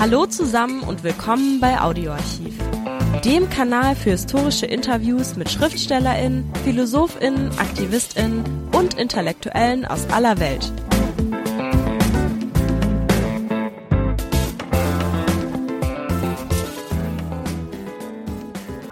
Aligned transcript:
Hallo 0.00 0.26
zusammen 0.26 0.82
und 0.84 1.02
willkommen 1.02 1.58
bei 1.58 1.80
Audioarchiv, 1.80 2.56
dem 3.24 3.50
Kanal 3.50 3.96
für 3.96 4.10
historische 4.10 4.64
Interviews 4.64 5.34
mit 5.34 5.50
Schriftstellerinnen, 5.50 6.48
Philosophinnen, 6.62 7.50
Aktivistinnen 7.58 8.44
und 8.72 8.94
Intellektuellen 8.94 9.84
aus 9.84 10.08
aller 10.10 10.38
Welt. 10.38 10.72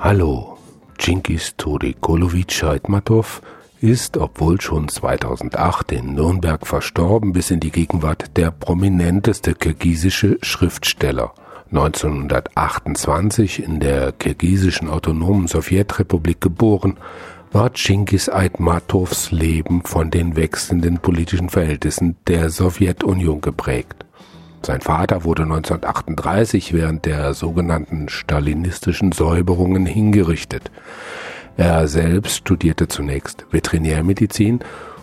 Hallo, 0.00 0.59
Chinkis 0.98 1.54
Torikolovic 1.57 2.64
Aitmatov 2.64 3.43
ist, 3.80 4.16
obwohl 4.16 4.61
schon 4.61 4.88
2008 4.88 5.93
in 5.93 6.14
Nürnberg 6.14 6.66
verstorben, 6.66 7.32
bis 7.32 7.50
in 7.50 7.61
die 7.61 7.70
Gegenwart 7.70 8.36
der 8.36 8.50
prominenteste 8.50 9.54
kirgisische 9.54 10.39
Schriftsteller. 10.43 11.32
1928 11.71 13.62
in 13.62 13.80
der 13.80 14.12
kirgisischen 14.12 14.89
autonomen 14.89 15.49
Sowjetrepublik 15.49 16.40
geboren, 16.40 16.96
war 17.52 17.72
Chingis 17.72 18.29
Aitmatovs 18.29 19.30
Leben 19.30 19.82
von 19.82 20.11
den 20.11 20.36
wechselnden 20.36 20.99
politischen 20.99 21.49
Verhältnissen 21.49 22.16
der 22.27 22.50
Sowjetunion 22.50 23.40
geprägt. 23.40 24.04
Sein 24.63 24.80
Vater 24.80 25.24
wurde 25.24 25.43
1938 25.43 26.72
während 26.72 27.07
der 27.07 27.35
sogenannten 27.35 28.08
stalinistischen 28.08 29.13
Säuberungen 29.13 29.86
hingerichtet. 29.86 30.71
Er 31.56 31.88
selbst 31.88 32.36
studierte 32.36 32.86
zunächst 32.86 33.46
Veterinärmedizin 33.50 34.60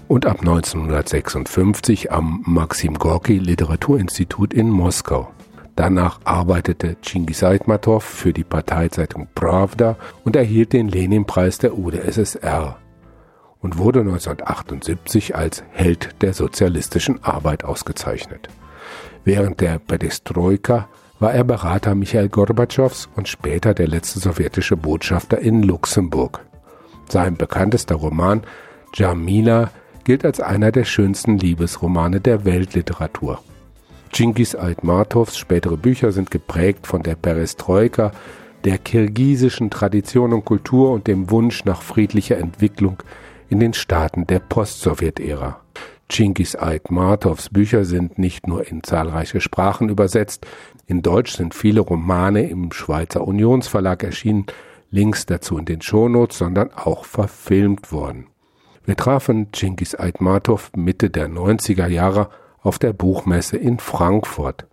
und 0.07 0.27
ab 0.27 0.41
1956 0.41 2.12
am 2.12 2.43
Maxim 2.45 2.99
Gorki 2.99 3.39
Literaturinstitut 3.39 4.53
in 4.53 4.70
Moskau. 4.70 5.31
Danach 5.76 6.20
arbeitete 6.23 6.98
Chingis 7.02 7.43
Aitmatov 7.43 8.04
für 8.04 8.32
die 8.32 8.43
Parteizeitung 8.43 9.27
Pravda 9.34 9.95
und 10.23 10.35
erhielt 10.35 10.73
den 10.73 10.87
Leninpreis 10.87 11.57
der 11.57 11.76
UdSSR 11.76 12.77
und 13.60 13.79
wurde 13.79 14.01
1978 14.01 15.35
als 15.35 15.63
Held 15.71 16.10
der 16.21 16.34
sozialistischen 16.34 17.23
Arbeit 17.23 17.63
ausgezeichnet. 17.63 18.49
Während 19.23 19.62
der 19.62 19.79
Perestroika 19.79 20.90
war 21.24 21.34
er 21.34 21.46
Berater 21.46 21.96
Michael 21.96 22.27
Gorbatschows 22.27 23.07
und 23.16 23.29
später 23.29 23.74
der 23.74 23.88
letzte 23.88 24.20
sowjetische 24.20 24.76
Botschafter 24.76 25.40
in 25.40 25.63
Luxemburg. 25.63 26.41
Sein 27.07 27.38
bekanntester 27.38 27.96
Roman 27.96 28.41
Jamila 28.93 29.71
gilt 30.04 30.26
als 30.26 30.41
einer 30.41 30.74
der 30.74 30.84
schönsten 30.84 31.38
Liebesromane 31.38 32.20
der 32.20 32.44
Weltliteratur. 32.44 33.41
Chingis 34.12 34.54
Aitmatovs 34.54 35.38
spätere 35.38 35.77
Bücher 35.77 36.12
sind 36.12 36.29
geprägt 36.29 36.88
von 36.88 37.04
der 37.04 37.16
Perestroika, 37.16 38.12
der 38.66 38.77
kirgisischen 38.77 39.70
Tradition 39.70 40.34
und 40.34 40.44
Kultur 40.44 40.91
und 40.91 41.07
dem 41.07 41.32
Wunsch 41.32 41.63
nach 41.63 41.84
friedlicher 41.84 42.38
Entwicklung 42.38 42.98
in 43.48 43.62
den 43.62 43.71
Staaten 43.71 44.27
der 44.27 44.40
Post-Sowjet-Ära. 44.40 45.63
Chingis 46.09 46.55
Aitmatovs 46.55 47.49
Bücher 47.49 47.85
sind 47.85 48.18
nicht 48.20 48.48
nur 48.48 48.68
in 48.68 48.84
zahlreiche 48.84 49.41
Sprachen 49.41 49.90
übersetzt, 49.90 50.45
in 50.85 51.01
Deutsch 51.01 51.35
sind 51.35 51.54
viele 51.54 51.82
Romane 51.82 52.48
im 52.49 52.71
Schweizer 52.71 53.26
Unionsverlag 53.26 54.04
erschienen, 54.04 54.45
Links 54.91 55.26
dazu 55.26 55.57
in 55.57 55.65
den 55.65 55.82
Shownotes, 55.82 56.37
sondern 56.37 56.71
auch 56.71 57.05
verfilmt 57.05 57.91
worden. 57.91 58.27
Wir 58.85 58.95
trafen 58.95 59.51
Chingis 59.51 59.95
Aitmatov 59.95 60.71
Mitte 60.76 61.10
der 61.10 61.29
90er 61.29 61.87
Jahre 61.87 62.29
auf 62.62 62.77
der 62.77 62.93
Buchmesse 62.93 63.57
in 63.57 63.79
Frankfurt. 63.79 64.67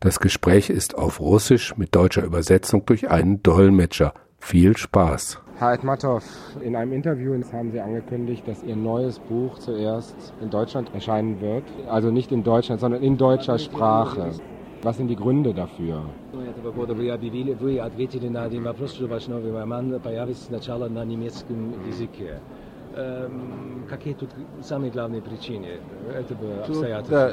Das 0.00 0.20
Gespräch 0.20 0.70
ist 0.70 0.96
auf 0.96 1.20
Russisch 1.20 1.76
mit 1.76 1.94
deutscher 1.94 2.22
Übersetzung 2.22 2.84
durch 2.86 3.10
einen 3.10 3.42
Dolmetscher. 3.42 4.14
Viel 4.38 4.76
Spaß. 4.76 5.40
Herr 5.57 5.69
Aitmatov, 5.69 6.23
in 6.61 6.75
einem 6.75 6.93
Interview 6.93 7.33
haben 7.53 7.71
Sie 7.71 7.79
angekündigt, 7.79 8.47
dass 8.47 8.63
Ihr 8.63 8.75
neues 8.75 9.19
Buch 9.19 9.59
zuerst 9.59 10.15
in 10.41 10.49
Deutschland 10.49 10.93
erscheinen 10.93 11.39
wird. 11.39 11.63
Also 11.87 12.09
nicht 12.11 12.31
in 12.31 12.43
Deutschland, 12.43 12.81
sondern 12.81 13.03
in 13.03 13.17
deutscher 13.17 13.59
Sprache. 13.59 14.31
Was 14.83 14.97
sind 14.97 15.09
die 15.09 15.15
Gründe 15.15 15.53
dafür? 15.53 16.05
вы 16.73 17.09
объявили, 17.11 17.53
вы 17.53 17.79
ответили 17.79 18.27
на 18.29 18.43
один 18.43 18.63
вопрос, 18.63 18.93
что 18.93 19.07
ваш 19.07 19.27
новый 19.27 19.51
роман 19.51 19.99
появится 19.99 20.45
сначала 20.45 20.87
на 20.89 21.05
немецком 21.05 21.73
языке. 21.87 22.39
Какие 23.88 24.14
тут 24.14 24.30
самые 24.62 24.90
главные 24.90 25.20
причины 25.20 25.80
этого 26.14 26.64
обстоятельства? 26.64 27.32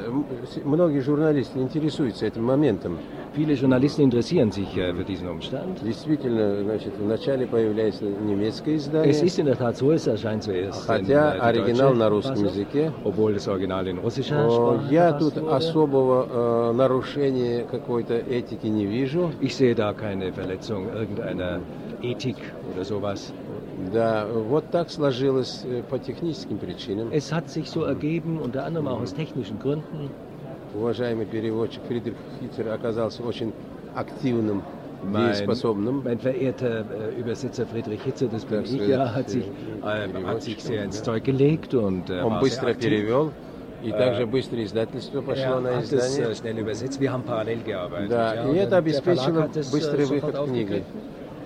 многие 0.62 1.00
журналисты 1.00 1.58
интересуются 1.58 2.26
этим 2.26 2.44
моментом. 2.44 2.98
Viele 3.34 3.54
Journalisten 3.54 4.02
interessieren 4.02 4.52
sich 4.52 4.68
für 4.74 5.04
diesen 5.04 5.28
Umstand. 5.28 5.82
Действительно, 5.82 6.62
значит, 6.62 6.92
вначале 6.96 7.46
появляется 7.48 8.04
немецкое 8.04 8.76
издание. 8.76 9.10
Es 9.10 9.22
ist 9.22 9.38
in 9.40 9.46
der 9.46 9.56
Tat 9.56 9.76
so, 9.76 9.90
es 9.90 10.06
erscheint 10.06 10.44
zuerst 10.44 10.86
Хотя 10.86 11.32
оригинал 11.32 11.94
на 11.94 12.08
русском 12.08 12.44
языке. 12.44 12.92
Obwohl 13.02 13.34
das 13.34 13.48
Original 13.48 13.88
in 13.88 13.98
russischer 13.98 14.48
Sprache 14.48 14.92
Я 14.92 15.12
тут 15.14 15.36
особого 15.38 16.70
äh, 16.70 16.72
нарушения 16.74 17.64
какой-то 17.68 18.14
этики 18.14 18.66
не 18.66 18.86
вижу. 18.86 19.32
Ich 19.40 19.56
sehe 19.56 19.74
da 19.74 19.92
keine 19.94 20.30
Verletzung 20.30 20.88
irgendeiner 20.94 21.60
Ethik 22.02 22.36
oder 22.72 22.84
sowas. 22.84 23.32
Да, 23.92 24.26
вот 24.26 24.70
так 24.70 24.90
сложилось 24.90 25.64
по 25.90 25.98
техническим 25.98 26.58
причинам. 26.58 27.10
Es 27.12 27.32
hat 27.32 27.50
sich 27.50 27.68
so 27.68 27.84
ergeben, 27.84 28.40
unter 28.40 28.64
anderem 28.64 28.88
auch 28.88 29.00
aus 29.00 29.12
technischen 29.12 29.58
Gründen. 29.58 30.10
Уважаемый 30.74 31.26
переводчик 31.26 31.82
Фридрих 31.86 32.14
Хитцер 32.40 32.72
оказался 32.72 33.22
очень 33.22 33.52
активным 33.94 34.62
mein, 35.04 35.46
mein 36.02 36.18
verehrter 36.18 36.80
äh, 36.80 37.20
Übersetzer 37.20 37.66
Friedrich 37.66 38.02
Hitzer, 38.02 38.26
das 38.26 38.44
bin 38.44 38.64
ich, 38.64 38.88
ja, 38.88 39.14
hat 39.14 39.28
sich, 39.28 39.44
äh, 39.82 40.24
hat 40.24 40.42
sich 40.42 40.62
sehr 40.62 40.84
ins 40.84 41.02
Zeug 41.02 41.24
gelegt 41.24 41.74
und 41.74 42.10
äh, 42.10 42.22
Он 42.22 42.40
быстро 42.40 42.74
перевел. 42.74 43.32
И 43.82 43.90
также 43.90 44.26
быстро 44.26 44.64
издательство 44.64 45.20
пошло 45.20 45.60
на 45.60 45.82
издание. 45.82 46.34
Да, 48.08 48.50
и 48.50 48.56
это 48.56 48.78
обеспечило 48.78 49.50
быстрый 49.70 50.06
выход 50.06 50.46
книги. 50.46 50.84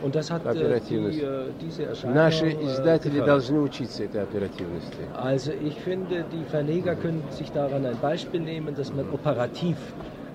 Und 0.03 0.15
das 0.15 0.29
hat 0.29 0.45
оперативность. 0.45 1.19
Die, 1.21 1.65
diese 1.65 1.85
Erscheinung 1.85 2.15
Наши 2.15 2.49
издатели 2.51 3.21
должны 3.21 3.59
учиться 3.61 4.03
этой 4.03 4.21
оперативности. 4.23 4.97
Also 5.15 5.51
ich 5.53 5.75
finde, 5.75 6.25
die 6.31 6.43
Verleger 6.43 6.95
können 6.95 7.23
sich 7.29 7.49
daran 7.53 7.85
ein 7.85 7.97
Beispiel 8.01 8.41
nehmen, 8.41 8.75
dass 8.75 8.93
man 8.93 9.05
operativ 9.13 9.77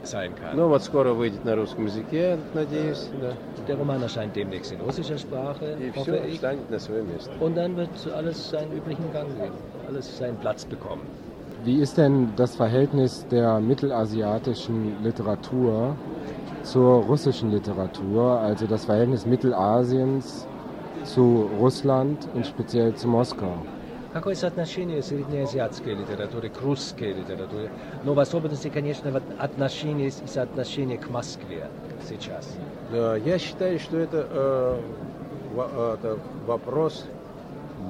sein 0.04 0.32
kann. 0.36 0.56
Ну 0.56 0.68
вот 0.68 0.82
скоро 0.84 1.12
выйдет 1.12 1.44
на 1.44 1.54
русском 1.54 1.84
языке, 1.84 2.38
надеюсь. 2.54 3.10
Да. 3.20 3.32
Der 3.66 3.76
Roman 3.76 4.00
erscheint 4.00 4.34
demnächst 4.34 4.72
in 4.72 4.80
russischer 4.80 5.18
Sprache, 5.18 5.76
И 5.78 5.90
hoffe 5.94 6.12
все 6.12 6.26
ich. 6.28 6.36
станет 6.38 6.70
на 6.70 6.78
свое 6.78 7.02
место. 7.02 7.30
Und 7.38 7.54
dann 7.56 7.76
wird 7.76 7.90
alles 8.16 8.48
seinen 8.48 8.72
üblichen 8.72 9.12
Gang 9.12 9.28
gehen, 9.36 9.52
alles 9.86 10.16
seinen 10.16 10.36
Platz 10.38 10.64
bekommen. 10.64 11.02
Wie 11.64 11.80
ist 11.80 11.98
denn 11.98 12.28
das 12.36 12.56
Verhältnis 12.56 13.26
der 13.30 13.60
mittelasiatischen 13.60 15.02
Literatur 15.02 15.96
zur 16.63 17.03
russischen 17.03 17.51
Literatur, 17.51 18.39
also 18.39 18.65
das 18.65 18.85
Verhältnis 18.85 19.25
Mittelasiens 19.25 20.47
zu 21.03 21.49
Russland 21.59 22.27
und 22.33 22.45
speziell 22.45 22.95
zu 22.95 23.07
Moskau? 23.07 23.57
Какое 24.13 24.35
соотношение 24.35 25.01
среднеазиатской 25.01 25.95
литературы 25.95 26.49
к 26.49 26.61
русской 26.61 27.13
литературе? 27.13 27.71
Но 28.03 28.13
в 28.13 28.19
особенности, 28.19 28.69
конечно, 28.69 29.11
отношение 29.39 30.09
и 30.09 30.27
соотношение 30.27 30.99
к 30.99 31.09
Москве 31.09 31.67
сейчас. 32.07 32.47
Да, 32.91 33.17
я 33.17 33.39
считаю, 33.39 33.79
что 33.79 33.97
это, 33.97 34.27
э, 34.29 35.95
это 35.97 36.19
вопрос 36.45 37.05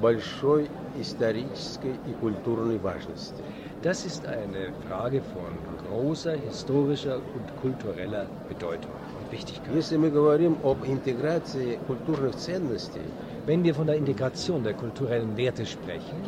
большой 0.01 0.69
исторической 0.97 1.95
и 2.07 2.13
культурной 2.13 2.77
важности. 2.77 3.43
Das 3.83 4.05
ist 4.05 4.25
eine 4.25 4.71
Frage 4.71 5.21
von 5.21 5.75
großer 5.75 6.37
historischer 6.37 7.21
und 7.33 7.53
kultureller 7.53 8.31
Bedeutung 8.47 8.93
und 9.11 9.29
Wichtigkeit. 9.29 9.73
Wenn 13.45 13.63
wir 13.65 13.75
von 13.75 13.87
der 13.87 13.97
Integration 13.97 14.63
der 14.63 14.73
kulturellen 14.75 15.35
Werte 15.35 15.65
sprechen, 15.65 16.23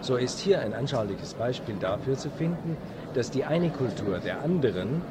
So 0.00 0.16
ist 0.16 0.38
hier 0.38 0.60
ein 0.60 0.74
anschauliches 0.74 1.34
Beispiel 1.34 1.78
dafür 1.78 2.16
zu 2.16 2.30
finden, 2.30 2.78
dass 3.12 3.30
die 3.30 3.44
eine 3.44 3.70
Kultur 3.72 4.20
der 4.20 4.40
anderen 4.40 5.04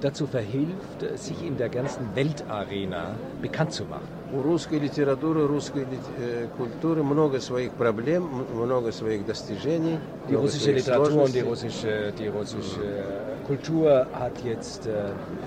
dazu 0.00 0.26
verhilft, 0.26 1.00
sich 1.16 1.42
in 1.46 1.56
der 1.56 1.68
ganzen 1.68 2.04
Weltarena 2.14 3.14
bekannt 3.40 3.72
zu 3.72 3.84
machen. 3.84 4.08
У 4.32 4.42
русской 4.42 4.78
литературы, 4.78 5.46
русской 5.46 5.86
культуры 6.56 7.02
много 7.02 7.40
своих 7.40 7.72
проблем, 7.72 8.28
много 8.54 8.90
своих 8.92 9.24
достижений. 9.26 9.98
Die 10.28 10.34
russische 10.34 10.72
Literatur 10.72 11.22
und 11.24 11.34
die 11.34 11.40
russische, 11.40 12.12
die 12.18 12.28
russische 12.28 12.80
Kultur 13.46 14.06
hat 14.12 14.32
jetzt 14.44 14.88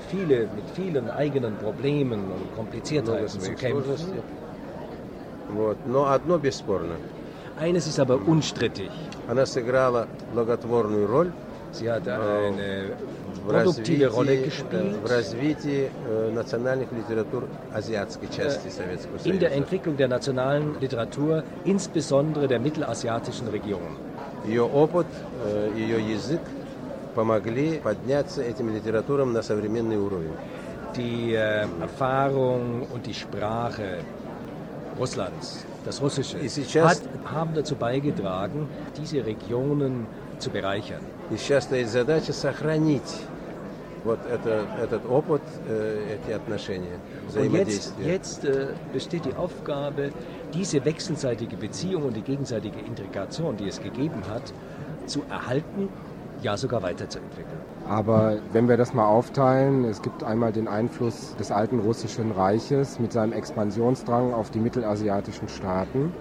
viele, 0.09 0.47
mit 0.55 0.67
vielen 0.75 1.09
eigenen 1.09 1.55
Problemen 1.57 2.31
und 2.31 2.55
Kompliziertheiten 2.55 3.39
zu 3.39 3.53
kämpfen. 3.53 4.21
Вот. 5.49 5.77
Но 5.85 6.05
одно 6.05 6.37
бесспорно. 6.37 6.95
Eines 7.59 7.87
ist 7.87 7.99
aber 7.99 8.19
unstrittig. 8.27 8.91
Она 9.27 9.45
сыграла 9.45 10.07
благотворную 10.33 11.07
роль 11.07 11.31
Sie 11.73 11.91
hat 11.91 12.07
eine 12.07 12.93
в 13.20 13.20
produktive 13.47 14.07
Rolle 14.07 14.29
развитии, 14.31 14.45
gespielt 14.45 14.97
в 15.03 15.05
развитии 15.09 15.91
э, 16.07 16.31
национальных 16.33 16.91
литератур 16.91 17.47
азиатской 17.73 18.27
части 18.29 18.67
Советского 18.69 19.17
in 19.23 19.39
der 19.39 19.49
Союза. 19.49 19.55
Entwicklung 19.55 19.97
der 19.97 20.07
nationalen 20.07 20.75
Literatur, 20.79 21.43
insbesondere 21.65 22.47
der 22.47 22.59
mittelasiatischen 22.59 23.47
Region. 23.47 23.97
Ее 24.45 24.63
опыт, 24.63 25.07
э, 25.45 25.71
ее 25.75 26.13
язык 26.13 26.41
помогли 27.15 27.79
подняться 27.79 28.41
этим 28.43 28.73
литературам 28.73 29.33
на 29.33 29.41
современный 29.41 29.97
уровень. 29.97 30.33
Die 30.95 31.33
äh, 31.33 31.65
Erfahrung 31.81 32.87
und 32.93 33.05
die 33.05 33.13
Sprache 33.13 33.99
Russlands, 34.99 35.65
das 35.85 36.01
Russische, 36.01 36.37
И 36.39 36.49
сейчас- 36.49 37.01
hat, 37.01 37.01
haben 37.31 37.53
dazu 37.53 37.75
beigetragen, 37.75 38.67
diese 38.97 39.25
Regionen 39.25 40.07
zu 40.39 40.49
bereichern. 40.49 41.01
И 41.29 41.37
сейчас 41.37 41.65
стоит 41.65 41.89
задача 41.89 42.31
сохранить 42.33 43.01
вот 44.03 44.19
это, 44.29 44.65
этот 44.81 45.05
опыт, 45.09 45.41
э, 45.67 46.15
эти 46.15 46.31
отношения, 46.31 46.95
Und 46.95 47.33
jetzt, 47.33 47.35
взаимодействия. 47.35 48.07
jetzt 48.07 48.45
äh, 48.45 48.67
besteht 48.93 49.25
die 49.25 49.33
Aufgabe, 49.35 50.11
diese 50.53 50.83
wechselseitige 50.85 51.57
Beziehung 51.57 52.03
und 52.03 52.15
die 52.15 52.21
gegenseitige 52.21 52.79
Integration, 52.79 53.57
die 53.57 53.67
es 53.67 53.81
gegeben 53.81 54.21
hat, 54.29 54.53
zu 55.05 55.23
erhalten, 55.29 55.89
ja 56.41 56.55
sogar 56.57 56.81
weiterzuentwickeln. 56.83 57.57
Aber 57.87 58.37
wenn 58.51 58.67
wir 58.67 58.77
das 58.77 58.93
mal 58.93 59.07
aufteilen, 59.07 59.85
es 59.85 60.01
gibt 60.01 60.23
einmal 60.23 60.51
den 60.51 60.67
Einfluss 60.67 61.35
des 61.37 61.51
alten 61.51 61.79
russischen 61.79 62.31
Reiches 62.31 62.99
mit 62.99 63.13
seinem 63.13 63.33
Expansionsdrang 63.33 64.33
auf 64.33 64.51
die 64.51 64.59
mittelasiatischen 64.59 65.47
Staaten. 65.47 66.11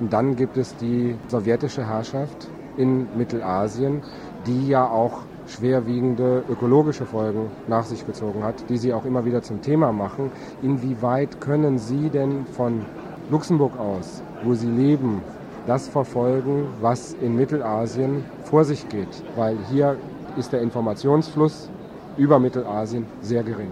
Und 0.00 0.12
dann 0.12 0.34
gibt 0.36 0.56
es 0.56 0.76
die 0.76 1.16
sowjetische 1.28 1.86
Herrschaft 1.86 2.48
in 2.76 3.06
Mittelasien, 3.16 4.02
die 4.46 4.66
ja 4.66 4.88
auch 4.88 5.22
schwerwiegende 5.46 6.42
ökologische 6.48 7.04
Folgen 7.04 7.50
nach 7.68 7.84
sich 7.84 8.06
gezogen 8.06 8.42
hat, 8.44 8.68
die 8.68 8.78
sie 8.78 8.92
auch 8.92 9.04
immer 9.04 9.24
wieder 9.24 9.42
zum 9.42 9.60
Thema 9.60 9.92
machen. 9.92 10.30
Inwieweit 10.62 11.40
können 11.40 11.78
Sie 11.78 12.08
denn 12.08 12.46
von 12.46 12.84
Luxemburg 13.30 13.78
aus, 13.78 14.22
wo 14.44 14.54
Sie 14.54 14.68
leben, 14.70 15.22
das 15.66 15.88
verfolgen, 15.88 16.66
was 16.80 17.14
in 17.20 17.36
Mittelasien 17.36 18.24
vor 18.44 18.64
sich 18.64 18.88
geht? 18.88 19.22
Weil 19.36 19.56
hier 19.70 19.96
ist 20.36 20.52
der 20.52 20.60
Informationsfluss 20.60 21.68
über 22.16 22.38
Mittelasien 22.38 23.06
sehr 23.20 23.42
gering. 23.42 23.70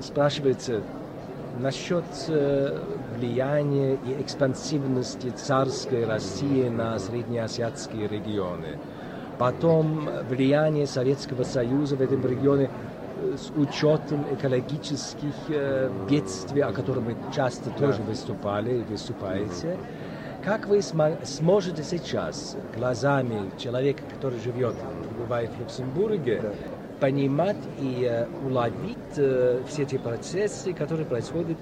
Спрашивается 0.00 0.80
насчет 1.60 2.04
э, 2.28 2.78
влияния 3.16 3.94
и 4.06 4.20
экспансивности 4.20 5.28
царской 5.28 6.04
России 6.06 6.68
на 6.68 6.98
среднеазиатские 6.98 8.08
регионы. 8.08 8.78
Потом 9.37 10.09
влияние 10.29 10.87
Советского 10.87 11.43
Союза 11.43 11.95
в 11.95 12.01
этом 12.01 12.25
регионе 12.25 12.69
э, 13.21 13.35
с 13.37 13.51
учетом 13.57 14.25
экологических 14.31 15.33
э, 15.49 15.89
бедствий, 16.09 16.61
о 16.61 16.71
которых 16.71 17.03
вы 17.03 17.17
часто 17.35 17.69
тоже 17.71 18.01
выступали 18.01 18.75
и 18.79 18.83
выступаете. 18.83 19.77
Как 20.43 20.67
вы 20.67 20.77
смо- 20.77 21.17
сможете 21.25 21.83
сейчас 21.83 22.55
глазами 22.77 23.51
человека, 23.57 24.03
который 24.13 24.39
живет, 24.39 24.75
бывает 25.17 25.49
в 25.57 25.59
Люксембурге, 25.59 26.53
понимать 26.99 27.57
и 27.79 28.07
э, 28.09 28.27
уловить 28.47 28.97
э, 29.17 29.61
все 29.67 29.83
эти 29.83 29.97
процессы, 29.97 30.73
которые 30.73 31.05
происходят 31.05 31.57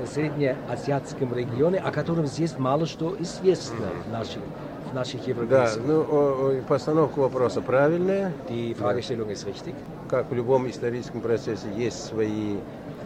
в 0.00 0.06
среднеазиатском 0.06 1.34
регионе, 1.34 1.78
о 1.78 1.92
котором 1.92 2.26
здесь 2.26 2.58
мало 2.58 2.86
что 2.86 3.16
известно 3.20 3.86
в 4.06 4.12
наших, 4.96 5.20
в 5.22 5.28
наших 5.28 5.48
Да, 5.48 5.76
ну, 5.86 6.00
о- 6.00 6.58
о, 6.58 6.62
постановка 6.66 7.18
вопроса 7.20 7.60
правильная. 7.60 8.32
Die 8.48 8.74
Fragestellung 8.74 9.30
ist 9.30 9.44
richtig. 9.46 9.74
Как 10.08 10.30
в 10.30 10.34
любом 10.34 10.68
историческом 10.68 11.20
процессе 11.20 11.68
есть 11.76 12.04
свои 12.06 12.56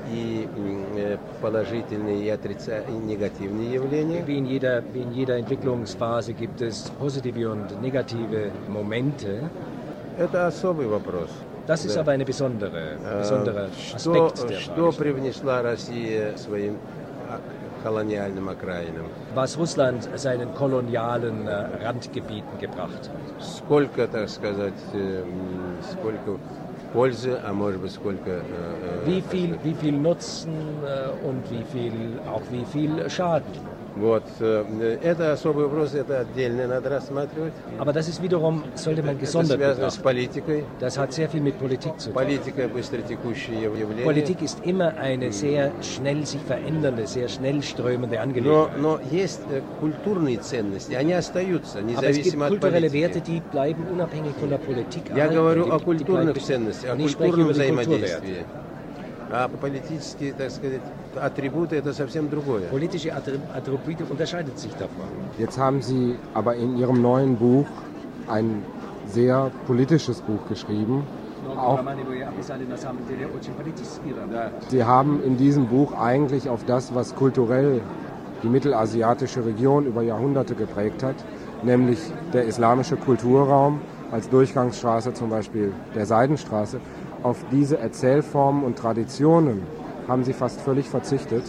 и 0.09 0.49
э, 0.97 1.19
положительные, 1.43 2.25
и, 2.25 2.29
отрица... 2.31 2.79
и 2.89 2.93
негативные 2.93 3.73
явления. 3.75 4.23
Wie 4.25 4.39
in, 4.39 4.47
jeder, 4.47 4.83
wie 4.95 5.03
in 5.03 5.13
jeder 5.13 5.37
Entwicklungsphase 5.39 6.33
gibt 6.33 6.63
es 6.63 6.91
positive 6.99 7.51
und 7.51 7.83
negative 7.83 8.51
Momente. 8.69 9.51
Это 10.17 10.47
особый 10.47 10.87
вопрос. 10.87 11.29
Das 11.67 11.85
ist 11.85 11.95
Да. 11.97 12.01
aber 12.01 12.13
eine 12.13 12.25
besondere, 12.25 12.97
Э, 13.05 13.19
besonderer 13.21 13.69
Что, 13.97 14.27
Aspekt 14.27 14.51
der 14.51 14.61
что 14.61 14.93
привнесла 14.93 15.63
Россия 15.63 16.35
своим 16.37 16.79
а, 17.80 17.84
колониальным 17.84 18.50
окраинам? 18.50 19.06
Was 19.34 19.58
Russland 19.58 20.10
seinen 20.16 20.54
kolonialen 20.54 21.48
äh, 21.48 21.86
Randgebieten 21.86 22.58
gebracht 22.60 23.10
hat. 23.10 23.42
Сколько, 23.42 24.08
так 24.08 24.30
сказать, 24.30 24.74
э, 24.94 25.24
м, 25.24 25.78
сколько 25.82 26.38
пользы, 26.94 27.40
а 27.44 27.54
может 27.54 27.82
быть 27.82 27.92
сколько... 27.92 28.30
э, 28.30 28.42
э, 28.52 29.04
Wie 29.06 29.22
так 29.22 29.32
viel, 29.32 29.50
сказать, 29.56 29.66
wie 29.66 29.74
viel 29.76 29.98
Nutzen 29.98 30.84
äh, 30.84 31.28
und 31.28 31.50
wie 31.52 31.64
viel, 31.72 32.20
auch 32.28 32.44
wie 32.52 32.66
viel 32.66 33.10
Schaden. 33.10 33.54
Вот, 34.01 34.25
э, 34.41 34.99
это 35.03 35.33
особый 35.33 35.65
вопрос, 35.67 35.95
это 35.95 36.21
отдельно 36.21 36.67
надо 36.67 36.89
рассматривать. 36.89 37.53
Aber 37.79 37.93
das 37.93 38.09
ist 38.09 38.23
wiederum, 38.23 38.65
sollte 38.75 39.03
man 39.03 39.19
Это 39.21 39.45
связано 39.45 39.91
с 39.91 39.97
политикой. 39.99 40.65
Das 40.81 40.97
hat 40.97 41.13
sehr 41.13 41.29
viel 41.29 41.43
mit 41.43 41.59
Politik 41.59 41.93
zu 42.01 42.11
tun. 42.11 42.15
Политика 42.15 42.67
быстротекущее 42.69 43.61
явление. 43.63 44.05
Politik 44.05 44.41
ist 44.41 44.59
immer 44.65 44.97
eine 44.97 45.33
sehr 45.33 45.73
schnell 45.83 46.25
sich 46.25 46.41
verändernde, 46.41 47.07
sehr 47.07 47.29
schnell 47.29 47.63
strömende 47.63 48.17
Но, 48.17 48.23
Angelegenheit. 48.23 48.79
но 48.79 49.01
есть 49.11 49.43
э, 49.51 49.61
культурные 49.81 50.39
ценности, 50.39 50.95
они 50.95 51.13
остаются, 51.13 51.81
Aber 51.81 51.91
es 51.91 51.93
gibt 51.93 52.01
независимо 52.01 52.47
от 52.47 52.53
kulturelle 52.53 52.91
Werte, 52.93 53.21
политики. 53.21 53.31
die 53.31 53.43
bleiben 53.53 53.87
unabhängig 53.93 54.35
von 54.41 54.49
der 54.49 54.59
Politik. 54.59 55.03
Я 55.15 55.29
говорю 55.29 55.71
о 55.71 55.79
культурных 55.79 56.41
ценностях, 56.43 56.95
о 56.95 56.97
культурном 56.97 57.49
взаимодействии. 57.49 58.47
А 59.32 59.48
политические, 59.48 60.34
так 60.34 60.52
сказать, 60.52 60.82
атрибуты 61.16 61.76
это 61.78 61.94
совсем 61.94 62.30
другое. 62.30 62.68
Politische 62.70 63.10
Attri- 63.10 63.40
Attribute 63.54 64.10
unterscheidet 64.10 64.60
sich 64.60 64.72
davon. 64.74 65.06
Jetzt 65.38 65.58
haben 65.58 65.82
Sie 65.82 66.16
aber 66.34 66.56
in 66.56 66.78
Ihrem 66.78 67.02
neuen 67.02 67.38
Buch 67.38 67.66
ein 68.28 68.64
sehr 69.08 69.52
politisches 69.66 70.22
Buch 70.22 70.48
geschrieben. 70.48 71.04
Auch 71.58 71.80
Sie 74.70 74.84
haben 74.84 75.24
in 75.24 75.38
diesem 75.38 75.68
Buch 75.68 75.94
eigentlich 75.94 76.50
auf 76.50 76.64
das, 76.66 76.94
was 76.94 77.16
kulturell 77.16 77.82
die 78.44 78.48
mittelasiatische 78.48 79.46
Region 79.46 79.86
über 79.86 80.02
Jahrhunderte 80.02 80.56
geprägt 80.56 81.04
hat, 81.04 81.16
nämlich 81.64 82.00
der 82.34 82.46
islamische 82.46 82.98
Kulturraum 82.98 83.80
als 84.12 84.30
Durchgangsstraße 84.30 85.14
zum 85.14 85.30
Beispiel 85.30 85.74
der 85.96 86.06
Seidenstraße, 86.06 86.80
auf 87.23 87.45
diese 87.51 87.79
Erzählformen 87.79 88.65
und 88.65 88.79
Traditionen 88.79 89.63
haben 90.09 90.25
Sie 90.25 90.33
fast 90.33 90.61
völlig 90.61 90.89
verzichtet 90.89 91.45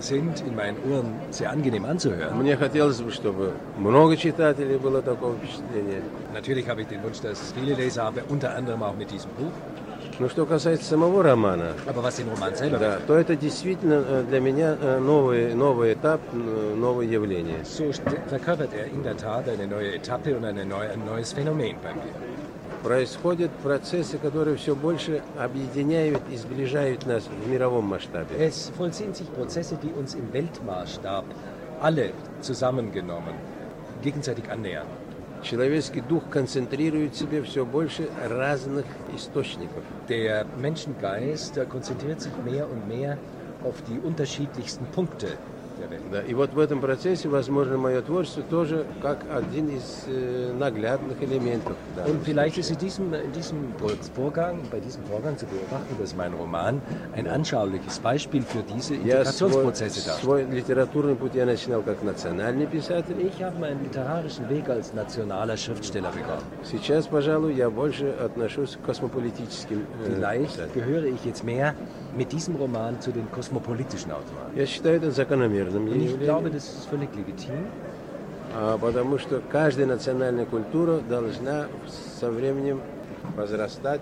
sind 0.00 0.40
in 0.46 0.54
meinen 0.54 0.76
Ohren 0.90 1.14
sehr 1.30 1.50
angenehm 1.50 1.84
anzuhören. 1.84 2.36
Мне 2.38 2.56
хотелось 2.56 3.00
бы, 3.00 3.10
чтобы 3.10 3.52
много 3.78 4.16
читателей 4.16 4.76
было 4.78 5.00
такого 5.02 5.34
впечатления. 5.36 6.02
Natürlich 6.34 6.68
habe 6.68 6.82
ich 6.82 6.88
den 6.88 7.02
Wunsch, 7.02 7.20
dass 7.20 7.40
es 7.40 7.52
viele 7.52 7.74
Leser 7.74 8.04
habe, 8.04 8.22
unter 8.28 8.54
anderem 8.54 8.82
auch 8.82 8.94
mit 8.94 9.10
diesem 9.10 9.30
Buch. 9.38 9.52
Но 10.18 10.30
что 10.30 10.46
касается 10.46 10.88
самого 10.88 11.22
романа, 11.22 11.72
Aber 11.86 12.02
was 12.02 12.16
den 12.16 12.28
Roman 12.28 12.54
selber 12.54 12.78
да, 12.78 12.98
то 13.06 13.14
это 13.14 13.36
действительно 13.36 14.02
э, 14.08 14.24
для 14.26 14.40
меня 14.40 14.74
э, 14.80 14.98
новый, 14.98 15.52
новый 15.54 15.92
этап, 15.92 16.20
э, 16.32 16.74
новое 16.74 17.04
явление. 17.04 17.58
So 17.64 17.90
st- 17.90 18.18
verkörpert 18.28 18.72
er 18.72 18.86
in 18.86 19.02
der 19.02 19.16
Tat 19.18 19.46
eine 19.48 19.66
neue 19.66 19.94
Etappe 19.94 20.34
und 20.34 20.44
eine 20.46 20.64
neue, 20.64 20.88
ein 20.90 21.04
neues 21.04 21.32
Phänomen 21.34 21.76
bei 21.82 21.92
mir. 21.92 22.12
Происходят 22.82 23.50
процессы, 23.62 24.18
которые 24.18 24.56
все 24.56 24.74
больше 24.76 25.22
объединяют 25.38 26.22
и 26.30 26.36
сближают 26.36 27.04
нас 27.06 27.24
в 27.24 27.48
мировом 27.50 27.86
масштабе. 27.86 28.36
Es 28.38 28.70
vollziehen 28.76 29.12
sich 29.14 29.28
Prozesse, 29.32 29.76
die 29.82 29.92
uns 29.92 30.14
im 30.14 30.32
Weltmaßstab 30.32 31.24
alle 31.80 32.12
zusammengenommen 32.40 33.34
gegenseitig 34.02 34.50
annähern. 34.50 34.86
Человеческий 35.42 36.00
дух 36.00 36.22
концентрирует 36.30 37.14
в 37.14 37.18
себе 37.18 37.42
все 37.42 37.64
больше 37.64 38.08
разных 38.28 38.84
источников. 39.14 39.82
Der 40.08 40.46
Menschengeist 40.60 41.56
der 41.56 41.66
konzentriert 41.66 42.20
sich 42.20 42.32
mehr 42.44 42.70
und 42.70 42.88
mehr 42.88 43.18
auf 43.64 43.74
die 43.88 43.98
unterschiedlichsten 43.98 44.86
Punkte 44.86 45.26
der 45.26 45.34
Welt. 45.34 45.59
Да, 46.10 46.22
и 46.22 46.32
вот 46.34 46.54
в 46.54 46.58
этом 46.58 46.80
процессе, 46.80 47.28
возможно, 47.28 47.76
мое 47.76 48.00
творчество 48.00 48.42
тоже 48.44 48.86
как 49.02 49.18
один 49.30 49.68
из 49.68 50.04
э, 50.06 50.52
наглядных 50.58 51.22
элементов. 51.22 51.74
да. 51.94 52.04
Und 52.06 52.22
vielleicht 52.24 52.56
ist 52.58 52.70
in 52.70 52.78
diesem, 52.78 53.12
in 53.12 53.30
diesem 53.32 53.74
Vorgang, 54.14 54.60
bei 54.70 54.80
diesem 54.80 55.04
Vorgang 55.04 55.36
zu 55.36 55.44
beobachten, 55.46 55.94
dass 55.98 56.14
mein 56.16 56.32
Roman 56.32 56.80
ein 57.14 57.26
anschauliches 57.28 57.98
Beispiel 57.98 58.42
für 58.42 58.62
diese 58.62 58.94
Я 58.94 59.24
свой, 59.24 59.48
Integrationsprozesse 59.50 60.06
darstellt. 60.06 60.20
свой 60.22 60.44
литературный 60.44 61.14
путь 61.14 61.34
я 61.34 61.44
начинал 61.44 61.82
как 61.82 62.02
национальный 62.02 62.66
писатель. 62.66 63.16
Ich 63.20 63.42
habe 63.42 63.58
meinen 63.58 63.82
literarischen 63.82 64.48
Weg 64.48 64.68
als 64.70 64.94
nationaler 64.94 65.56
Schriftsteller 65.56 66.10
begonnen. 66.10 66.42
Сейчас, 66.64 67.06
пожалуй, 67.06 67.52
я 67.54 67.68
больше 67.68 68.14
отношусь 68.24 68.76
к 68.76 68.86
космополитическим 68.86 69.80
э, 69.80 70.14
Vielleicht 70.14 70.56
писателям. 70.56 70.72
gehöre 70.74 71.04
ich 71.06 71.24
jetzt 71.24 71.44
mehr 71.44 71.74
mit 72.16 72.32
diesem 72.32 72.56
Roman 72.56 72.98
zu 73.00 73.10
den 73.12 73.30
kosmopolitischen 73.30 74.10
Autoren. 74.10 74.52
Я 74.56 74.64
считаю 74.66 74.96
это 74.96 75.10
закономерным 75.10 75.66
Und 75.70 75.86
ich 75.96 76.10
явлением, 76.10 76.20
glaube, 76.20 76.50
das 76.50 76.64
ist 76.64 76.86
völlig 76.86 77.14
legitim, 77.14 77.66
а, 78.54 78.78
потому 78.78 79.18
что 79.18 79.42
каждая 79.50 79.86
национальная 79.86 80.46
культура 80.46 80.98
должна 81.00 81.66
со 82.20 82.30
временем 82.30 82.80
возрастать 83.36 84.00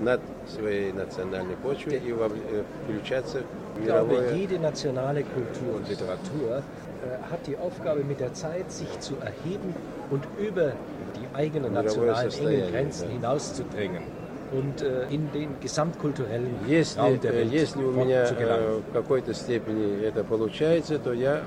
над 0.00 0.20
своей 0.48 0.92
национальной 0.92 1.56
почвой 1.56 1.98
и 1.98 2.10
вовл- 2.10 2.42
э, 2.50 2.64
включаться 2.84 3.38
в 3.76 3.78
Ich 3.80 3.84
glaube, 3.86 4.14
мировое 4.14 4.34
jede 4.34 4.58
nationale 4.58 5.24
Kultur 5.24 5.76
und 5.76 5.88
Literatur 5.88 6.58
äh, 6.58 7.30
hat 7.30 7.46
die 7.46 7.56
Aufgabe, 7.56 8.02
mit 8.04 8.20
der 8.20 8.34
Zeit 8.34 8.70
sich 8.70 8.88
zu 9.00 9.14
erheben 9.20 9.74
und 10.10 10.24
über 10.38 10.72
die 11.16 11.36
eigenen 11.36 11.72
Мировое 11.72 11.84
nationalen 11.84 12.30
состояние, 12.30 12.60
engen 12.60 12.72
Grenzen 12.72 13.06
да. 13.08 13.12
hinauszudringen 13.14 14.02
und 14.52 14.82
äh, 14.82 15.06
in 15.10 15.30
den 15.32 15.48
gesamtkulturellen 15.60 16.54
Если, 16.68 17.00
Raum 17.00 17.20
der 17.20 17.32
э, 17.32 17.36
Welt 17.38 17.52
если 17.52 17.82
у 17.84 17.90
меня 17.92 18.24
zu 18.26 18.34
gelangen. 18.34 18.68
э, 18.68 18.80
в 18.88 18.92
какой-то 18.92 19.34
степени 19.34 20.02
это 20.04 20.22
получается, 20.24 20.98
то 20.98 21.12
я 21.12 21.42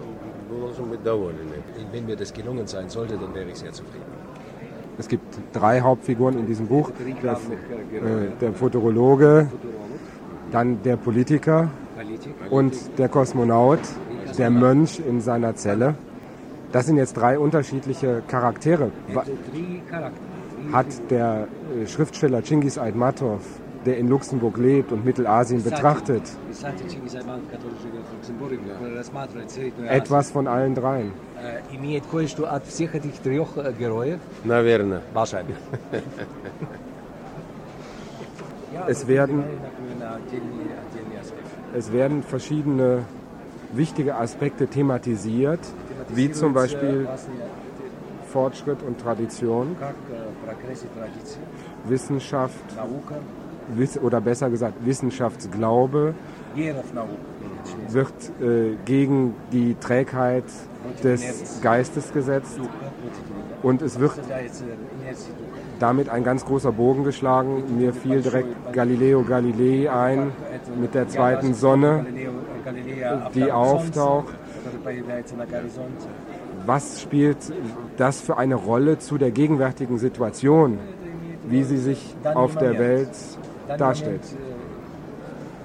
должен 0.50 0.86
быть 0.90 1.04
доволен. 1.04 1.48
этим. 1.52 1.86
Wenn 1.94 2.06
mir 2.06 2.16
das 2.16 2.34
gelungen 2.34 2.68
sein 2.68 2.90
sollte, 2.90 3.16
dann 3.18 3.34
wäre 3.34 3.50
ich 3.50 3.58
sehr 3.58 3.72
zufrieden. 3.74 4.06
Es 5.00 5.08
gibt 5.08 5.38
drei 5.54 5.80
Hauptfiguren 5.82 6.40
in 6.40 6.48
diesem 6.48 6.68
Buch. 6.68 6.90
Der, 7.24 7.34
äh, 7.34 7.38
der 8.42 8.52
Futurologe, 8.54 9.48
dann 10.52 10.82
der 10.84 10.98
Politiker 10.98 11.70
und 12.50 12.74
der 12.98 13.08
Kosmonaut, 13.10 13.80
der 14.38 14.50
Mönch 14.50 15.00
in 15.08 15.22
seiner 15.22 15.56
Zelle. 15.56 15.94
Das 16.72 16.86
sind 16.88 16.98
jetzt 16.98 17.14
drei 17.14 17.38
unterschiedliche 17.40 18.22
Charaktere. 18.28 18.92
Wa- 19.14 19.24
Hat 20.72 20.88
der 21.10 21.48
äh, 21.82 21.88
Schriftsteller 21.88 22.42
Chingis 22.42 22.78
Aitmatov, 22.78 23.42
der 23.86 23.98
in 23.98 24.10
Luxemburg 24.10 24.58
lebt 24.58 24.92
und 24.92 25.06
Mittelasien 25.06 25.64
betrachtet, 25.64 26.24
etwas 29.88 30.32
von 30.32 30.48
allen 30.48 30.76
dreien? 30.76 31.12
Äh, 31.38 31.76
Имеет 31.76 32.04
кое-что 32.12 32.48
от 32.52 32.66
всех 32.66 32.96
этих 32.96 33.20
трех 33.20 33.56
э, 33.58 33.74
героев? 33.78 34.20
Наверное. 34.44 35.02
Wahrscheinlich. 35.14 35.56
Es 38.88 39.08
werden, 39.08 39.44
es 41.74 41.92
werden 41.92 42.24
verschiedene 42.24 43.06
wichtige 43.74 44.16
Aspekte 44.16 44.68
thematisiert, 44.68 45.60
wie 46.10 46.32
zum 46.32 46.54
Beispiel 46.54 47.08
Fortschritt 48.33 48.83
und 48.83 48.99
Tradition, 48.99 49.77
Wissenschaft. 51.85 52.55
Oder 54.03 54.21
besser 54.21 54.51
gesagt 54.51 54.75
Wissenschaftsglaube 54.85 56.15
wird 57.89 58.13
äh, 58.41 58.77
gegen 58.85 59.35
die 59.53 59.77
Trägheit 59.77 60.45
des 61.05 61.61
Geistes 61.63 62.13
gesetzt. 62.13 62.59
Und 63.63 63.83
es 63.83 64.01
wird 64.01 64.19
damit 65.79 66.09
ein 66.09 66.25
ganz 66.25 66.45
großer 66.45 66.73
Bogen 66.73 67.05
geschlagen. 67.05 67.79
Mir 67.79 67.93
fiel 67.93 68.21
direkt 68.23 68.73
Galileo 68.73 69.23
Galilei 69.23 69.91
ein 69.91 70.33
mit 70.81 70.95
der 70.95 71.09
zweiten 71.09 71.55
Sonne, 71.55 72.05
die 73.35 73.53
auftaucht 73.53 74.35
Was 76.66 77.02
spielt 77.02 77.38
das 77.98 78.20
für 78.20 78.38
eine 78.38 78.56
Rolle 78.56 79.00
zu 79.00 79.18
der 79.18 79.32
gegenwärtigen 79.32 79.98
Situation, 79.98 80.80
wie 81.48 81.64
sie 81.64 81.78
sich 81.78 82.16
auf 82.24 82.56
der 82.56 82.78
Welt 82.78 83.10
darstellt? 83.78 84.22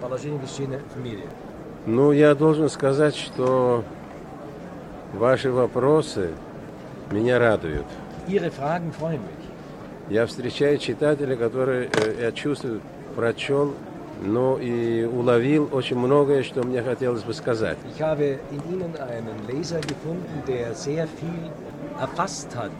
Положение 0.00 0.40
вещей 0.40 0.66
в 0.66 1.02
мире. 1.02 1.24
Ну, 1.86 2.12
я 2.12 2.34
должен 2.34 2.68
сказать, 2.68 3.16
что 3.16 3.84
ваши 5.14 5.50
вопросы 5.50 6.30
меня 7.10 7.38
радуют. 7.38 7.86
Ihre 8.28 8.50
Fragen 8.50 8.92
freuen 8.92 9.20
mich. 9.20 9.42
Я 10.08 10.26
встречаю 10.26 10.78
читателя, 10.78 11.36
который, 11.36 11.86
э, 11.86 12.20
я 12.20 12.32
чувствую, 12.32 12.80
прочел, 13.16 13.74
но 14.21 14.57
и 14.57 15.05
уловил 15.05 15.69
очень 15.71 15.97
многое, 15.97 16.43
что 16.43 16.63
мне 16.63 16.81
хотелось 16.81 17.23
бы 17.23 17.33
сказать. 17.33 17.77
Ich 17.95 18.01
habe 18.01 18.39
in 18.51 18.61
Ihnen 18.73 18.95
einen 18.95 19.47
Leser 19.47 19.81
gefunden, 19.81 20.43
der 20.47 20.73
sehr 20.73 21.07
viel 21.07 21.51
erfasst 21.99 22.55
hat 22.55 22.71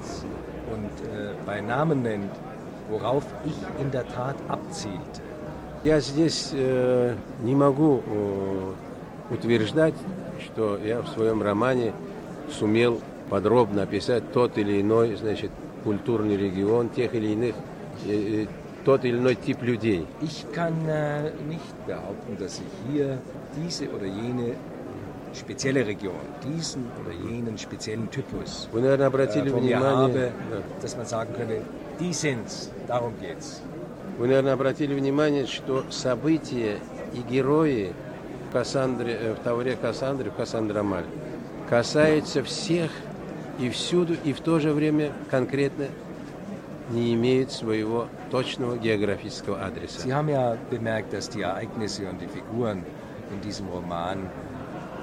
und 0.74 0.92
äh, 1.08 1.34
bei 1.46 1.62
Namen 1.62 2.02
nennt, 2.04 2.32
worauf 2.90 3.24
ich 3.46 3.56
in 3.82 3.92
der 3.92 4.08
Tat 4.08 4.36
abzielte. 4.48 5.22
Я 5.84 6.00
здесь 6.00 6.50
э, 6.54 7.16
не 7.44 7.56
могу 7.56 8.02
э, 8.06 8.74
утверждать, 9.34 9.94
что 10.46 10.78
я 10.84 11.02
в 11.02 11.08
своем 11.10 11.42
романе 11.42 11.94
сумел 12.52 13.00
подробно 13.30 13.84
описать 13.84 14.32
тот 14.32 14.58
или 14.58 14.82
иной, 14.82 15.16
значит, 15.16 15.52
культурный 15.84 16.36
регион, 16.36 16.90
тех 16.90 17.14
или 17.14 17.28
иных, 17.28 17.56
э, 18.06 18.44
э, 18.44 18.48
тот 18.88 19.04
или 19.04 19.18
иной 19.18 19.36
тип 19.36 19.62
людей. 19.64 20.08
Ich 20.22 20.46
kann 20.54 20.88
äh, 20.88 21.32
nicht 21.46 21.76
behaupten, 21.86 22.38
dass 22.40 22.62
ich 22.66 22.74
hier 22.90 23.18
diese 23.58 23.84
oder 23.90 24.06
jene 24.06 24.56
spezielle 25.34 25.86
Region, 25.86 26.24
diesen 26.42 26.86
oder 27.02 27.12
jenen 27.30 27.58
speziellen 27.58 28.10
Typus 28.10 28.70
Вы, 28.72 28.80
наверное, 28.80 29.08
обратили 29.08 29.52
äh, 29.52 29.54
внимание, 29.54 29.82
habe, 29.82 30.32
да. 30.50 30.82
dass 30.82 30.96
man 30.96 31.06
sagen 31.06 31.34
könnte, 31.36 31.64
die 32.00 32.14
sind's, 32.14 32.72
darum 32.88 33.14
geht's. 33.20 33.62
Вы, 34.18 34.28
наверное, 34.28 34.54
обратили 34.54 34.94
внимание, 34.94 35.48
что 35.48 35.84
события 35.90 36.78
и 37.14 37.20
герои 37.30 37.92
в, 38.48 38.54
Кассандре, 38.54 39.18
э, 39.20 39.34
в 39.34 39.40
Тауре 39.44 39.76
Кассандры, 39.76 40.30
в 40.32 40.36
Кассандрамаль, 40.36 41.04
касаются 41.70 42.42
всех 42.42 42.90
и 43.60 43.70
всюду, 43.70 44.16
и 44.24 44.32
в 44.32 44.40
то 44.40 44.60
же 44.60 44.72
время 44.72 45.12
конкретно 45.30 45.88
не 46.91 47.15
имеют 47.15 47.51
своего 47.51 48.09
точного 48.31 48.77
географического 48.77 49.65
адреса. 49.65 50.01
Sie 50.01 50.13
haben 50.13 50.29
ja 50.29 50.57
bemerkt, 50.71 51.13
dass 51.13 51.29
die 51.29 51.43
Ereignisse 51.43 52.09
und 52.09 52.21
die 52.21 52.29
Figuren 52.29 52.85
in 53.33 53.41
diesem 53.41 53.69
Roman 53.69 54.31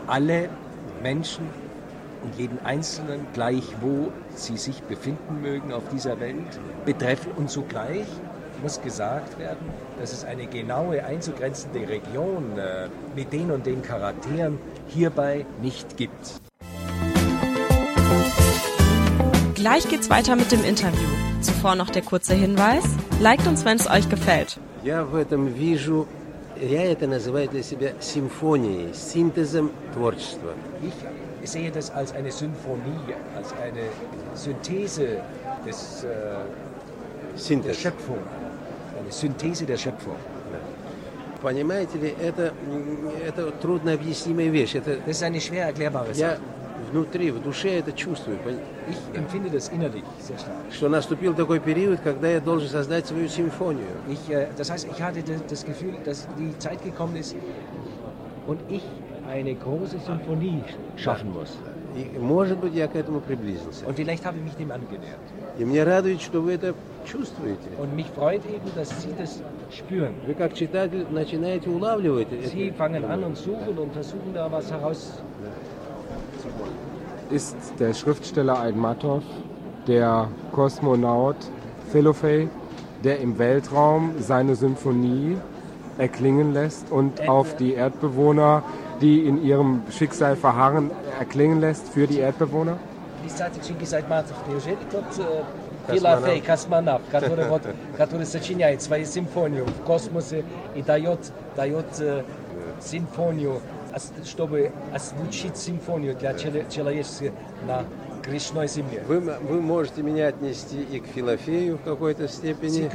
alle 0.07 0.49
Menschen 1.01 1.47
und 2.23 2.35
jeden 2.37 2.59
Einzelnen, 2.65 3.25
gleich 3.33 3.63
wo 3.81 4.11
sie 4.35 4.57
sich 4.57 4.81
befinden 4.83 5.41
mögen 5.41 5.71
auf 5.71 5.83
dieser 5.89 6.19
Welt, 6.19 6.59
betreffen 6.85 7.31
und 7.37 7.49
zugleich 7.49 8.07
muss 8.61 8.81
gesagt 8.81 9.39
werden, 9.39 9.69
dass 9.99 10.11
es 10.11 10.25
eine 10.25 10.45
genaue 10.45 11.03
einzugrenzende 11.03 11.87
Region 11.87 12.57
äh, 12.57 12.89
mit 13.15 13.31
den 13.31 13.51
und 13.51 13.65
den 13.65 13.81
Charakteren 13.81 14.59
hierbei 14.87 15.45
nicht 15.61 15.95
gibt. 15.97 16.41
Gleich 19.55 19.87
geht's 19.87 20.09
weiter 20.09 20.35
mit 20.35 20.51
dem 20.51 20.63
Interview. 20.63 21.07
Zuvor 21.43 21.75
noch 21.75 21.89
der 21.89 22.01
kurze 22.01 22.33
Hinweis. 22.33 22.83
Liked 23.21 23.47
uns, 23.47 23.65
wenn 23.65 23.77
es 23.77 23.87
euch 23.87 24.09
gefällt. 24.09 24.57
Я 24.83 25.03
в 25.03 25.15
этом 25.15 25.47
вижу 25.47 26.07
Я 26.61 26.83
это 26.91 27.07
называю 27.07 27.47
для 27.47 27.63
себя 27.63 27.93
симфонией, 28.01 28.93
синтезом 28.93 29.71
творчества. 29.93 30.53
Ich 31.41 31.49
sehe 31.49 31.71
das 31.71 31.89
als 31.89 32.11
eine 32.11 32.31
Symphonie, 32.31 33.15
als 33.37 33.53
eine 33.53 33.83
Synthese 34.35 35.21
des, 35.65 36.03
äh, 36.03 36.07
der 36.07 37.39
Синтез. 37.39 37.77
Schöpfung. 37.77 38.17
Eine 38.99 39.11
Synthese 39.11 39.65
der 39.65 39.77
Schöpfung. 39.77 40.17
Понимаете 41.41 41.97
ли, 41.97 42.13
это, 42.21 42.53
м, 42.67 43.09
это 43.25 43.51
трудно 43.51 43.93
объяснимая 43.93 44.49
вещь. 44.49 44.75
Это 44.75 44.97
Das 45.07 45.11
ist 45.11 45.23
eine 45.23 45.39
schwer 45.39 45.67
erklärbare 45.67 46.11
я 46.13 46.31
Sache. 46.31 46.39
внутри, 46.91 47.31
в 47.31 47.41
душе 47.41 47.69
это 47.79 47.91
чувствую, 47.91 48.37
пон- 48.45 48.59
Ich 48.89 48.97
empfinde 49.17 49.49
das 49.49 49.69
innerlich 49.71 50.03
sehr 50.19 50.37
stark. 50.37 50.71
что 50.71 50.89
наступил 50.89 51.33
такой 51.33 51.59
период, 51.59 51.99
когда 52.01 52.27
я 52.29 52.39
должен 52.39 52.69
создать 52.69 53.05
свою 53.05 53.27
симфонию. 53.29 53.87
Ich, 54.07 54.29
äh, 54.29 54.47
das 54.57 54.69
heißt, 54.69 54.87
ich 54.87 55.01
hatte 55.01 55.21
das- 55.21 55.43
das 55.47 55.65
Gefühl, 55.65 55.93
dass 56.03 56.27
die 56.37 56.57
Zeit 56.57 56.83
gekommen 56.83 57.15
ist 57.15 57.35
und 58.47 58.59
ich 58.69 58.83
eine 59.29 59.53
große 59.53 59.99
Symphonie 59.99 60.63
schaffen 60.97 61.31
muss. 61.33 61.49
И, 61.95 62.17
может 62.19 62.59
быть, 62.59 62.73
я 62.75 62.87
к 62.87 62.95
этому 62.95 63.19
приблизился. 63.19 63.83
Und 63.85 63.95
vielleicht 63.95 64.23
habe 64.23 64.37
ich 64.37 64.43
mich 64.43 64.55
dem 64.55 64.71
angenähert. 64.71 65.19
И 65.57 65.65
мне 65.65 65.83
радует, 65.83 66.21
что 66.21 66.39
вы 66.41 66.53
это 66.53 66.73
чувствуете. 67.05 67.67
Und 67.79 67.95
mich 67.95 68.05
freut 68.15 68.41
eben, 68.45 68.69
dass 68.75 68.89
Sie 69.01 69.13
das 69.17 69.41
spüren. 69.71 70.13
Вы 70.27 70.33
как 70.35 70.53
читатель 70.53 71.05
начинаете 71.09 71.69
улавливать 71.69 72.27
Sie 72.31 72.69
это. 72.69 72.75
fangen 72.77 73.05
an 73.05 73.23
und 73.23 73.37
suchen 73.37 73.77
und 73.77 73.91
versuchen 73.93 74.33
da 74.33 74.51
was 74.51 74.71
heraus. 74.71 75.13
ist 77.33 77.55
der 77.79 77.93
Schriftsteller 77.93 78.59
Aitmatov, 78.59 79.23
der 79.87 80.29
Kosmonaut 80.51 81.37
Felofey, 81.91 82.49
der 83.03 83.19
im 83.19 83.37
Weltraum 83.37 84.13
seine 84.19 84.55
Symphonie 84.55 85.37
erklingen 85.97 86.53
lässt 86.53 86.91
und 86.91 87.27
auf 87.27 87.55
die 87.55 87.73
Erdbewohner, 87.73 88.63
die 89.01 89.21
in 89.21 89.43
ihrem 89.43 89.83
Schicksal 89.91 90.35
verharren, 90.35 90.91
erklingen 91.19 91.59
lässt 91.59 91.89
für 91.89 92.07
die 92.07 92.19
Erdbewohner? 92.19 92.77
Писатель 93.21 93.61
Чингис 93.61 93.93
Айтматов, 93.93 94.35
неужели 94.47 94.77
тот 94.91 95.03
э, 95.19 95.43
Филофей, 95.93 96.41
космонавт, 96.41 97.03
который, 97.11 97.47
вот, 97.49 97.61
который 97.97 98.25
сочиняет 98.25 98.81
свои 98.81 99.03
симфонии 99.05 99.61
в 99.61 99.83
космосе 99.85 100.43
и 100.75 100.81
дает, 100.81 101.19
дает 101.55 101.85
э, 101.99 102.23
симфонию, 102.79 103.55
ос- 103.55 103.61
чтобы 104.24 104.72
озвучить 104.92 105.56
симфонию 105.56 106.14
для 106.16 106.34
человеческой 106.34 107.32
на 107.66 107.84
грешной 108.24 108.68
земле. 108.68 109.02
Вы, 109.06 109.20
вы 109.20 109.60
можете 109.60 110.02
меня 110.02 110.28
отнести 110.28 110.82
и 110.82 111.00
к 111.00 111.06
Филофею 111.06 111.76
в 111.78 111.82
какой-то 111.82 112.28
степени, 112.28 112.88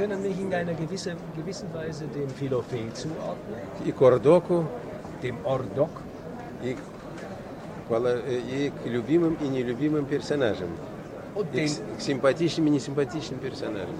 zuordnen, 2.94 3.60
и 3.84 3.92
к 3.92 4.02
Ордоку, 4.02 4.66
dem 5.22 5.36
Ordok 5.44 5.90
и 6.62 6.76
э, 7.90 8.40
и 8.50 8.72
к 8.82 8.86
любимым 8.86 9.34
и 9.34 9.48
нелюбимым 9.48 10.06
персонажам. 10.06 10.68
und 11.34 11.46
И 11.54 11.66
к, 11.66 11.70
den, 11.70 11.96
к 11.98 12.00
симпатичным 12.00 12.66
и 12.66 12.70
несимпатичным 12.70 13.38
персонажам. 13.38 13.94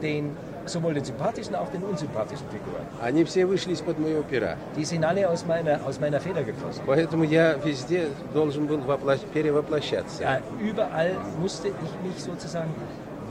den, 0.00 0.34
sowohl 0.65 0.93
den 0.93 1.03
sympathischen 1.03 1.55
als 1.55 1.67
auch 1.67 1.71
den 1.71 1.83
unsympathischen 1.83 2.45
Figuren. 2.49 2.85
Они 3.01 3.23
все 3.25 3.45
вышли 3.45 3.73
из-под 3.73 3.97
моего 3.99 4.21
пера. 4.23 4.55
Die 4.77 4.85
sind 4.85 5.03
alle 5.03 5.27
aus 5.27 5.45
meiner, 5.45 5.79
aus 5.85 5.99
meiner 5.99 6.19
Feder 6.19 6.43
geflossen. 6.43 6.83
Поэтому 6.85 7.23
я 7.23 7.55
везде 7.63 8.07
должен 8.33 8.67
был 8.67 8.77
воплощ- 8.79 9.25
перевоплощаться. 9.33 10.21
Ja, 10.23 10.39
überall 10.61 11.13
musste 11.41 11.69
ich 11.69 11.73
mich 12.07 12.23
sozusagen 12.23 12.69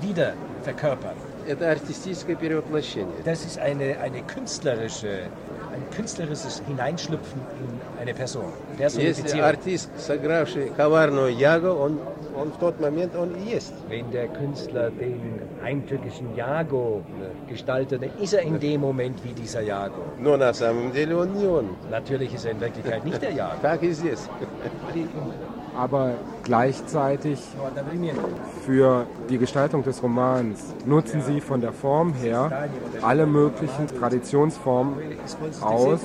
wieder 0.01 0.33
verkörpern. 0.63 1.15
Это 1.47 1.71
артистическое 1.71 2.37
перевоплощение. 2.37 3.15
Das 3.25 3.45
ist 3.45 3.59
eine, 3.59 3.99
eine 4.01 4.21
künstlerische, 4.23 5.23
ein 5.73 5.83
künstlerisches 5.97 6.61
Hineinschlüpfen 6.67 7.41
in 7.61 8.01
eine 8.03 8.15
Person. 8.15 8.53
Если 8.79 9.01
Personifizierung. 9.01 9.45
артист, 9.45 9.91
сыгравший 9.99 10.71
коварную 10.77 11.33
Ягу, 11.35 11.69
он, 11.71 11.99
он 12.37 12.51
в 12.51 12.59
тот 12.59 12.81
момент 12.81 13.15
он 13.17 13.35
и 13.35 13.55
есть. 13.55 13.75
Wenn 13.89 14.11
der 14.11 14.29
Künstler 14.29 14.91
den 14.91 15.41
heimtückischen 15.63 16.35
Jago 16.37 17.03
gestaltet, 17.49 18.03
dann 18.03 18.11
ist 18.21 18.35
er 18.35 18.43
in 18.43 18.59
dem 18.61 18.81
Moment 18.81 19.23
wie 19.25 19.33
dieser 19.33 19.63
Jago. 19.63 20.03
Но 20.19 20.37
на 20.37 20.53
самом 20.53 20.93
деле 20.93 21.17
он 21.17 21.33
не 21.35 21.47
он. 21.47 21.67
Natürlich 21.91 22.35
ist 22.35 22.45
er 22.45 22.53
in 22.53 22.61
Wirklichkeit 22.61 23.05
nicht 23.05 23.21
der 23.23 23.33
Jago. 23.33 23.57
Так 23.63 23.83
и 23.83 23.93
здесь. 23.93 24.29
Aber 25.77 26.15
gleichzeitig 26.43 27.39
für 28.67 29.07
die 29.29 29.39
Gestaltung 29.39 29.85
des 29.85 30.03
Romans 30.03 30.75
nutzen 30.85 31.23
Sie 31.23 31.41
von 31.41 31.61
der 31.61 31.73
Form 31.73 32.15
her 32.15 32.69
alle 33.01 33.27
möglichen 33.27 33.87
Traditionsformen 33.87 34.95
aus, 35.61 36.01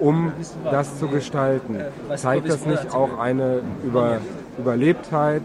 um 0.00 0.32
das 0.64 0.98
zu 0.98 1.06
gestalten. 1.06 1.76
Zeigt 2.16 2.48
das 2.48 2.66
nicht 2.66 2.92
auch 2.92 3.18
eine 3.18 3.60
Über 3.84 4.18
Überlebtheit 4.58 5.42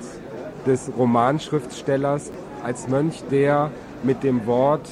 des 0.65 0.89
Romanschriftstellers 0.97 2.31
als 2.63 2.87
Mönch, 2.87 3.23
der 3.29 3.69
mit 4.03 4.23
dem 4.23 4.45
Wort 4.45 4.87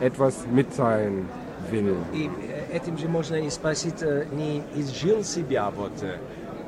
etwas 0.00 0.46
mitteilen 0.52 1.28
will? 1.70 1.96
И 2.12 2.28
этим 2.72 2.98
же 2.98 3.08
можно 3.08 3.36
и 3.36 3.50
спросить, 3.50 4.02
э, 4.02 4.26
не 4.32 4.62
изжил 4.74 5.22
себя 5.24 5.70
вот 5.70 6.02
э, 6.02 6.16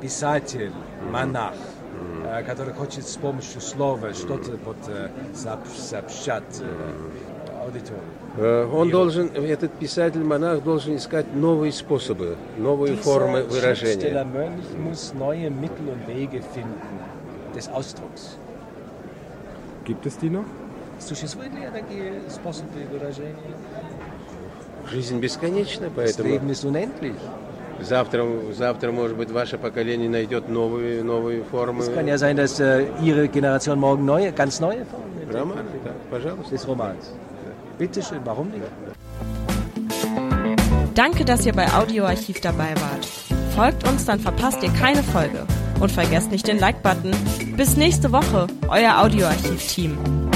писатель, 0.01 0.71
монах, 1.11 1.53
э, 2.25 2.43
который 2.43 2.73
хочет 2.73 3.05
с 3.07 3.17
помощью 3.17 3.61
слова 3.61 4.13
что-то 4.13 4.57
вот 4.63 4.77
э, 4.87 5.09
сооб- 5.33 5.67
сообщать 5.77 6.61
Э, 8.36 8.68
Он 8.72 8.90
должен, 8.90 9.30
этот 9.34 9.72
писатель-монах 9.72 10.62
должен 10.62 10.96
искать 10.96 11.26
новые 11.34 11.72
способы, 11.72 12.36
новые 12.56 12.96
формы 12.96 13.42
выражения. 13.44 14.26
Gibt 19.86 20.06
es 20.06 20.18
die 20.18 20.30
noch? 20.30 20.44
Существуют 21.00 21.54
ли 21.54 21.66
такие 21.72 22.20
способы 22.28 22.68
выражения? 22.92 23.34
Жизнь 24.90 25.18
бесконечна, 25.18 25.90
поэтому 25.94 26.38
завтра, 27.82 28.26
завтра, 28.56 28.92
может 28.92 29.16
быть, 29.16 29.30
ваше 29.30 29.58
поколение 29.58 30.08
найдет 30.08 30.48
новые, 30.48 31.02
новые 31.02 31.42
формы. 31.42 31.82
Es 31.82 31.88
kann 31.88 32.06
ja 32.06 32.18
sein, 32.18 32.36
dass 32.36 32.60
äh, 32.60 32.86
Ihre 33.00 33.28
Generation 33.28 33.78
morgen 33.78 34.04
neue, 34.04 34.32
ganz 34.32 34.60
neue 34.60 34.84
Formen 34.84 35.10
да, 35.84 35.92
пожалуйста. 36.10 36.50
des 36.50 36.66
Romans. 36.66 37.10
Bitte 37.80 38.02
schön, 38.02 38.20
warum 38.24 38.50
nicht? 38.50 38.62
Danke, 40.94 41.24
dass 41.24 41.46
ihr 41.46 41.54
bei 41.54 41.72
Audioarchiv 41.72 42.42
dabei 42.42 42.74
wart. 42.74 43.06
Folgt 43.56 43.88
uns, 43.88 44.04
dann 44.04 44.20
verpasst 44.20 44.62
ihr 44.62 44.68
keine 44.74 45.02
Folge. 45.02 45.46
Und 45.80 45.90
vergesst 45.90 46.30
nicht 46.30 46.46
den 46.46 46.58
Like-Button. 46.58 47.12
Bis 47.56 47.78
nächste 47.78 48.12
Woche, 48.12 48.48
euer 48.68 48.98
Audioarchiv-Team. 48.98 50.29